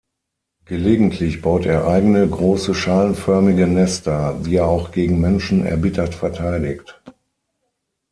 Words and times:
Gelegentlich 0.65 1.43
baut 1.43 1.67
er 1.67 1.85
eigene, 1.87 2.27
große, 2.27 2.73
schalenförmige 2.73 3.67
Nester, 3.67 4.33
die 4.43 4.55
er 4.55 4.65
auch 4.65 4.89
gegen 4.91 5.21
Menschen 5.21 5.63
erbittert 5.63 6.15
verteidigt. 6.15 6.99